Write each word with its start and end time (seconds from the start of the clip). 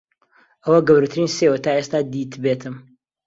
ئەوە 0.63 0.79
گەورەترین 0.87 1.29
سێوە 1.37 1.57
تا 1.63 1.71
ئێستا 1.77 1.99
دیتبێتم. 2.11 2.75